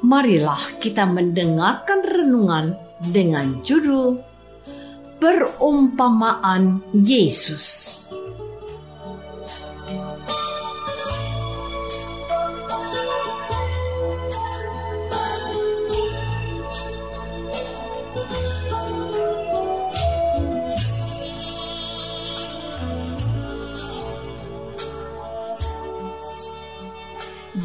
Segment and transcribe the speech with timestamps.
[0.00, 2.76] marilah kita mendengarkan renungan
[3.08, 4.20] dengan judul
[5.20, 7.89] Perumpamaan Yesus.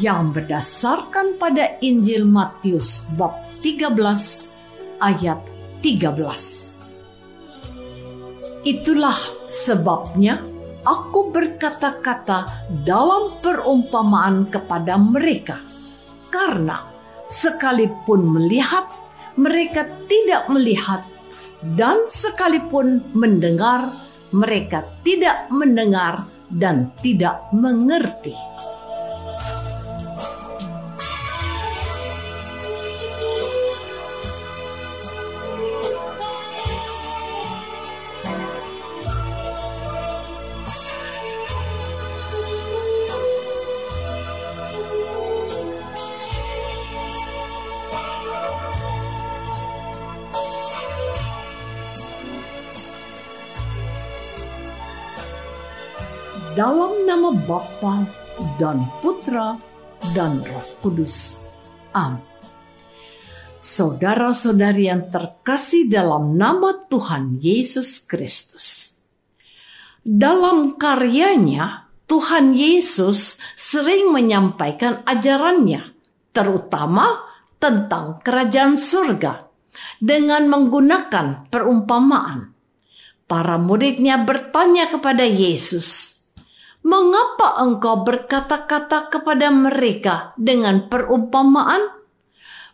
[0.00, 3.32] Yang berdasarkan pada Injil Matius bab
[3.64, 3.96] 13
[5.00, 5.40] ayat
[5.80, 6.66] 13.
[8.66, 10.42] Itulah sebabnya
[10.82, 12.50] aku berkata-kata
[12.82, 15.62] dalam perumpamaan kepada mereka
[16.28, 16.90] karena
[17.30, 18.90] sekalipun melihat
[19.38, 21.06] mereka tidak melihat
[21.78, 23.94] dan sekalipun mendengar
[24.34, 28.34] mereka tidak mendengar dan tidak mengerti.
[56.56, 58.08] Dalam nama Bapa
[58.56, 59.60] dan Putra
[60.16, 61.44] dan Roh Kudus.
[61.92, 62.24] Amin.
[63.60, 68.96] Saudara-saudari yang terkasih dalam nama Tuhan Yesus Kristus.
[70.00, 75.92] Dalam karyanya, Tuhan Yesus sering menyampaikan ajarannya,
[76.32, 77.20] terutama
[77.60, 79.50] tentang kerajaan surga,
[80.00, 82.56] dengan menggunakan perumpamaan.
[83.26, 86.15] Para muridnya bertanya kepada Yesus,
[86.86, 91.82] Mengapa engkau berkata-kata kepada mereka dengan perumpamaan?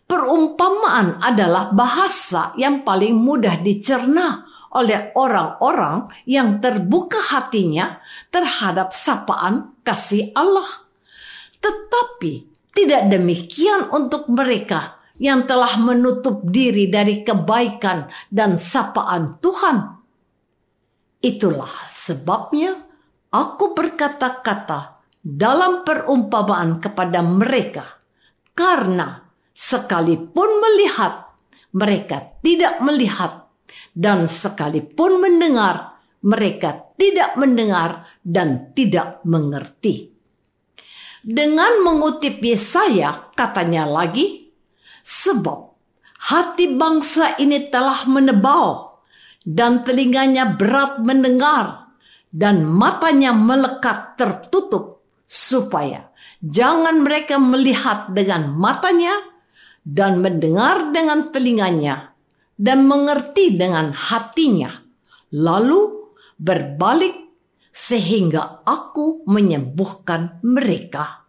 [0.05, 4.45] Perumpamaan adalah bahasa yang paling mudah dicerna
[4.77, 10.85] oleh orang-orang yang terbuka hatinya terhadap sapaan kasih Allah.
[11.65, 12.33] Tetapi
[12.77, 19.77] tidak demikian untuk mereka yang telah menutup diri dari kebaikan dan sapaan Tuhan.
[21.25, 22.92] Itulah sebabnya
[23.33, 28.05] Aku berkata-kata dalam perumpamaan kepada mereka,
[28.53, 29.25] karena
[29.57, 31.33] sekalipun melihat,
[31.73, 33.49] mereka tidak melihat,
[33.97, 40.13] dan sekalipun mendengar, mereka tidak mendengar dan tidak mengerti.
[41.25, 44.53] Dengan mengutip Yesaya, katanya lagi,
[45.09, 45.73] sebab
[46.29, 49.01] hati bangsa ini telah menebal
[49.49, 51.82] dan telinganya berat mendengar
[52.33, 56.09] dan matanya melekat tertutup supaya
[56.41, 59.13] jangan mereka melihat dengan matanya
[59.85, 62.17] dan mendengar dengan telinganya
[62.57, 64.81] dan mengerti dengan hatinya.
[65.33, 67.17] Lalu berbalik
[67.73, 71.25] sehingga aku menyembuhkan mereka.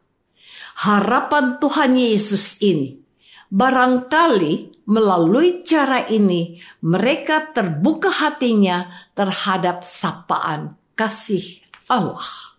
[0.73, 3.03] Harapan Tuhan Yesus ini
[3.53, 12.54] Barangkali melalui cara ini mereka terbuka hatinya terhadap sapaan kasih Allah.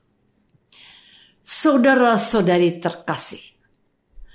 [1.44, 3.42] Saudara-saudari terkasih,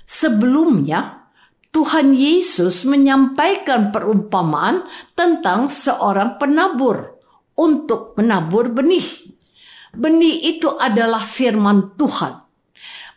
[0.06, 1.30] sebelumnya
[1.70, 7.18] Tuhan Yesus menyampaikan perumpamaan tentang seorang penabur
[7.54, 9.06] untuk menabur benih.
[9.94, 12.46] Benih itu adalah firman Tuhan.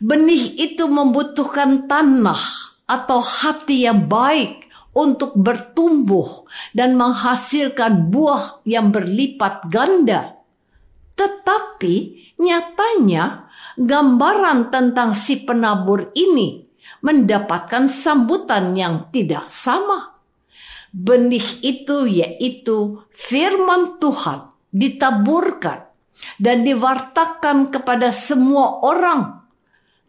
[0.02, 2.42] Benih itu membutuhkan tanah
[2.86, 10.33] atau hati yang baik untuk bertumbuh dan menghasilkan buah yang berlipat ganda.
[11.14, 11.94] Tetapi
[12.42, 16.66] nyatanya gambaran tentang si penabur ini
[17.00, 20.18] mendapatkan sambutan yang tidak sama.
[20.94, 25.90] Benih itu yaitu firman Tuhan ditaburkan
[26.38, 29.42] dan diwartakan kepada semua orang.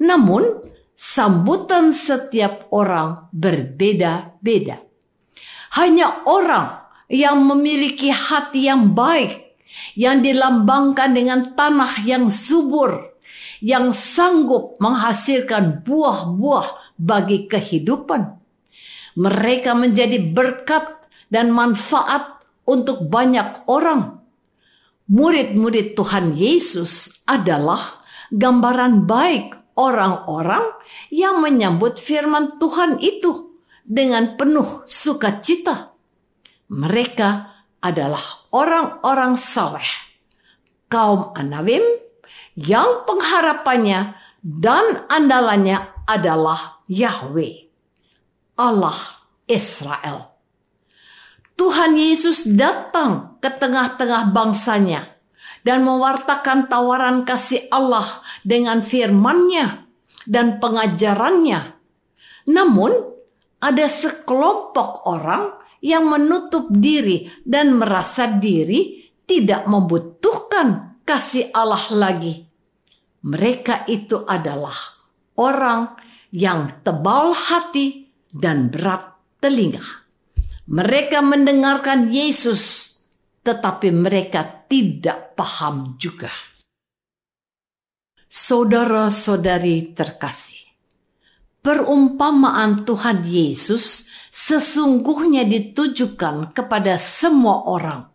[0.02, 0.62] Namun,
[0.94, 4.82] sambutan setiap orang berbeda-beda.
[5.76, 9.45] Hanya orang yang memiliki hati yang baik,
[9.98, 13.16] yang dilambangkan dengan tanah yang subur,
[13.60, 18.46] yang sanggup menghasilkan buah-buah bagi kehidupan
[19.16, 20.92] mereka menjadi berkat
[21.32, 24.20] dan manfaat untuk banyak orang.
[25.08, 30.66] Murid-murid Tuhan Yesus adalah gambaran baik orang-orang
[31.14, 33.56] yang menyambut firman Tuhan itu
[33.86, 35.96] dengan penuh sukacita.
[36.74, 37.55] Mereka
[37.86, 39.86] adalah orang-orang saleh,
[40.90, 41.86] kaum Anawim
[42.58, 47.70] yang pengharapannya dan andalannya adalah Yahweh.
[48.58, 48.98] Allah
[49.46, 50.34] Israel.
[51.56, 55.08] Tuhan Yesus datang ke tengah-tengah bangsanya
[55.62, 58.06] dan mewartakan tawaran kasih Allah
[58.44, 59.88] dengan firman-Nya
[60.28, 61.78] dan pengajarannya.
[62.52, 62.92] Namun,
[63.64, 72.46] ada sekelompok orang yang menutup diri dan merasa diri tidak membutuhkan kasih Allah lagi.
[73.26, 74.78] Mereka itu adalah
[75.42, 75.98] orang
[76.30, 80.06] yang tebal hati dan berat telinga.
[80.66, 82.94] Mereka mendengarkan Yesus,
[83.46, 86.34] tetapi mereka tidak paham juga.
[88.26, 90.65] Saudara-saudari terkasih,
[91.66, 98.14] perumpamaan Tuhan Yesus sesungguhnya ditujukan kepada semua orang.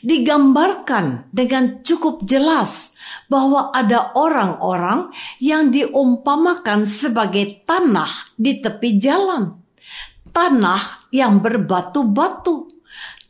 [0.00, 2.96] Digambarkan dengan cukup jelas
[3.28, 9.60] bahwa ada orang-orang yang diumpamakan sebagai tanah di tepi jalan.
[10.32, 12.72] Tanah yang berbatu-batu,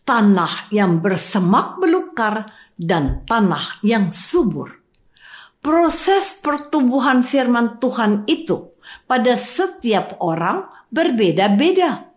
[0.07, 4.79] tanah yang bersemak belukar, dan tanah yang subur.
[5.59, 8.68] Proses pertumbuhan firman Tuhan itu
[9.09, 12.13] pada setiap orang berbeda-beda.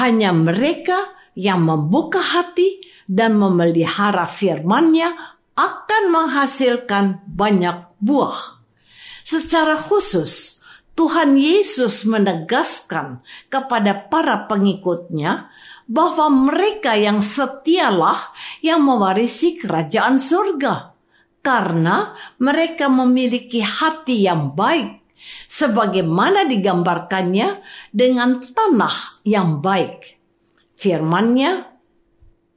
[0.00, 5.12] Hanya mereka yang membuka hati dan memelihara firman-Nya
[5.52, 8.62] akan menghasilkan banyak buah.
[9.22, 10.62] Secara khusus,
[10.92, 15.48] Tuhan Yesus menegaskan kepada para pengikutnya
[15.88, 20.92] bahwa mereka yang setialah yang mewarisi kerajaan surga
[21.42, 25.01] karena mereka memiliki hati yang baik
[25.46, 27.62] sebagaimana digambarkannya
[27.94, 30.18] dengan tanah yang baik.
[30.78, 31.72] Firman-Nya,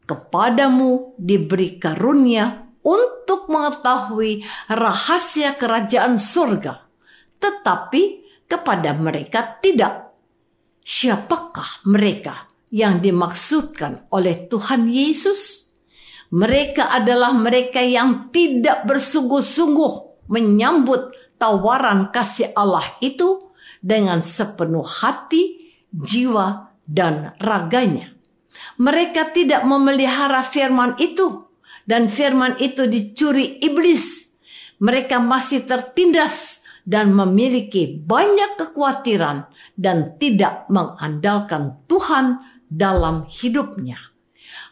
[0.06, 6.86] kepadamu diberi karunia untuk mengetahui rahasia kerajaan surga,
[7.42, 8.02] tetapi
[8.46, 10.14] kepada mereka tidak.
[10.86, 15.74] Siapakah mereka yang dimaksudkan oleh Tuhan Yesus?
[16.30, 23.52] Mereka adalah mereka yang tidak bersungguh-sungguh menyambut tawaran kasih Allah itu
[23.82, 28.14] dengan sepenuh hati, jiwa, dan raganya.
[28.80, 31.46] Mereka tidak memelihara firman itu
[31.86, 34.32] dan firman itu dicuri iblis.
[34.82, 43.98] Mereka masih tertindas dan memiliki banyak kekhawatiran dan tidak mengandalkan Tuhan dalam hidupnya.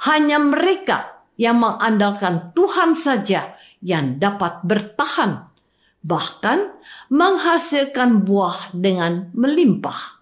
[0.05, 5.52] Hanya mereka yang mengandalkan Tuhan saja yang dapat bertahan,
[6.03, 6.75] bahkan
[7.07, 10.22] menghasilkan buah dengan melimpah.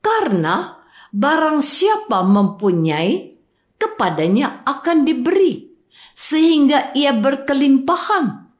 [0.00, 3.36] Karena barang siapa mempunyai,
[3.76, 5.68] kepadanya akan diberi
[6.14, 8.54] sehingga ia berkelimpahan.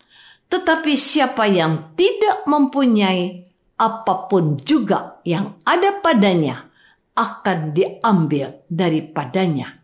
[0.50, 3.46] Tetapi siapa yang tidak mempunyai
[3.78, 6.66] apa pun juga yang ada padanya
[7.14, 9.78] akan diambil daripadanya.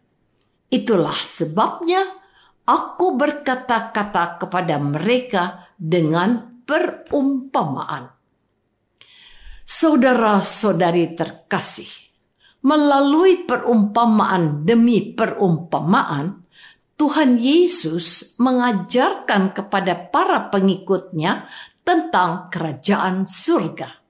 [0.66, 2.02] Itulah sebabnya
[2.66, 8.10] aku berkata-kata kepada mereka dengan perumpamaan.
[9.66, 11.90] Saudara-saudari terkasih,
[12.66, 16.42] melalui perumpamaan demi perumpamaan,
[16.96, 21.46] Tuhan Yesus mengajarkan kepada para pengikutnya
[21.86, 24.02] tentang kerajaan surga.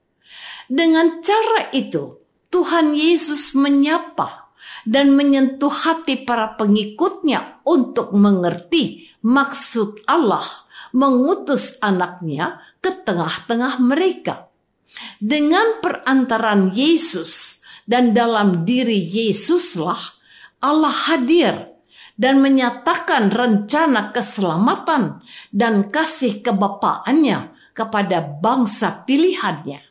[0.66, 4.48] Dengan cara itu, Tuhan Yesus menyapa
[4.86, 14.50] dan menyentuh hati para pengikutnya untuk mengerti maksud Allah mengutus anaknya ke tengah-tengah mereka
[15.18, 19.98] dengan perantaran Yesus dan dalam diri Yesuslah
[20.60, 21.54] Allah hadir
[22.16, 25.20] dan menyatakan rencana keselamatan
[25.52, 29.84] dan kasih kebapaannya kepada bangsa pilihannya.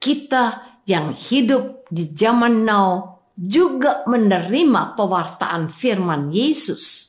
[0.00, 0.44] Kita
[0.88, 7.07] yang hidup di zaman now juga menerima pewartaan firman Yesus.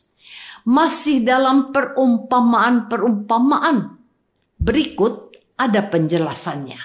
[0.69, 3.97] Masih dalam perumpamaan-perumpamaan.
[4.61, 6.77] Berikut ada penjelasannya.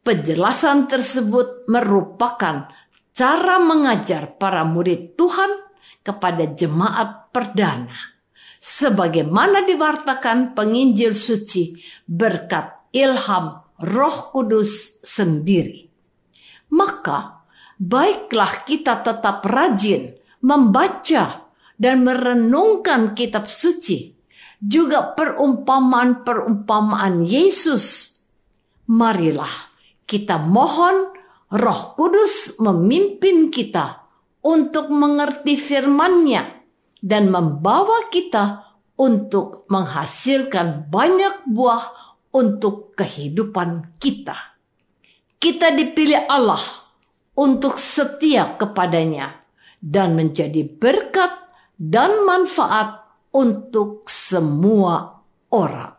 [0.00, 2.72] Penjelasan tersebut merupakan
[3.12, 5.68] cara mengajar para murid Tuhan
[6.00, 8.16] kepada jemaat perdana.
[8.56, 11.76] Sebagaimana diwartakan penginjil suci
[12.08, 15.84] berkat ilham roh kudus sendiri.
[16.72, 17.44] Maka
[17.76, 21.45] baiklah kita tetap rajin membaca
[21.76, 24.12] dan merenungkan kitab suci.
[24.56, 28.16] Juga perumpamaan-perumpamaan Yesus.
[28.88, 29.52] Marilah
[30.08, 31.12] kita mohon
[31.52, 34.00] Roh Kudus memimpin kita
[34.42, 36.64] untuk mengerti firman-Nya
[36.98, 38.66] dan membawa kita
[38.96, 41.84] untuk menghasilkan banyak buah
[42.32, 44.56] untuk kehidupan kita.
[45.36, 46.64] Kita dipilih Allah
[47.36, 49.44] untuk setia kepadanya
[49.78, 51.45] dan menjadi berkat
[51.76, 53.04] dan manfaat
[53.36, 55.20] untuk semua
[55.52, 55.92] orang.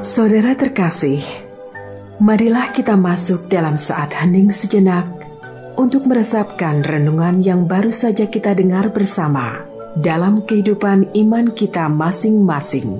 [0.00, 1.20] Saudara terkasih,
[2.22, 5.04] marilah kita masuk dalam saat hening sejenak
[5.74, 12.98] untuk meresapkan renungan yang baru saja kita dengar bersama dalam kehidupan iman kita masing-masing.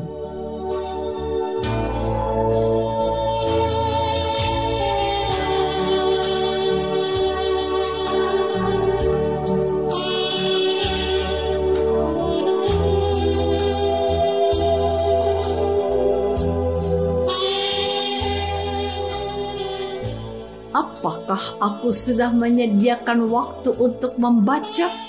[20.75, 25.04] Apakah aku sudah menyediakan waktu untuk membaca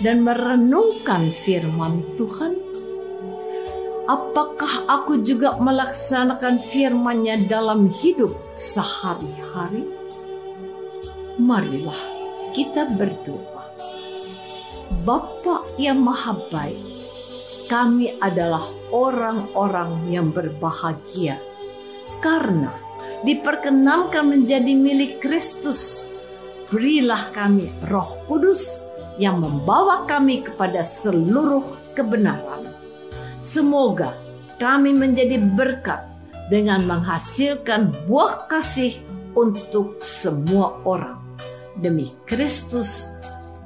[0.00, 2.52] dan merenungkan firman Tuhan?
[4.06, 9.82] Apakah aku juga melaksanakan firman-Nya dalam hidup sehari-hari?
[11.42, 12.02] Marilah
[12.54, 13.66] kita berdoa.
[15.02, 16.86] Bapa yang maha baik,
[17.66, 18.62] kami adalah
[18.94, 21.42] orang-orang yang berbahagia
[22.22, 22.70] karena
[23.26, 26.06] diperkenalkan menjadi milik Kristus.
[26.70, 28.86] Berilah kami Roh Kudus
[29.16, 32.68] yang membawa kami kepada seluruh kebenaran.
[33.40, 34.12] Semoga
[34.60, 36.04] kami menjadi berkat
[36.52, 38.96] dengan menghasilkan buah kasih
[39.36, 41.20] untuk semua orang
[41.80, 43.08] demi Kristus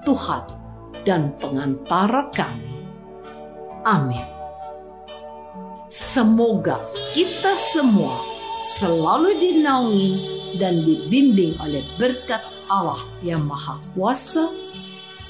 [0.03, 0.43] Tuhan
[1.07, 2.71] dan pengantara kami.
[3.87, 4.27] Amin.
[5.91, 6.83] Semoga
[7.15, 8.19] kita semua
[8.77, 10.13] selalu dinaungi
[10.59, 14.51] dan dibimbing oleh berkat Allah yang Maha Kuasa,